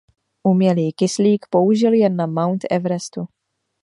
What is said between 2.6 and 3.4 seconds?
Everestu.